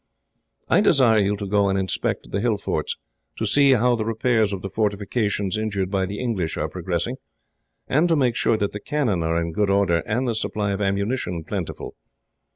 [0.67, 2.97] I desire you to go and inspect the hill forts,
[3.37, 7.17] to see how the repairs of the fortifications injured by the English are progressing,
[7.87, 10.81] and to make sure that the cannon are in good order, and the supply of
[10.81, 11.93] ammunition plentiful.